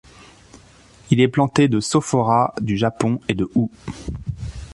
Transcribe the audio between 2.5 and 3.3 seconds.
du Japon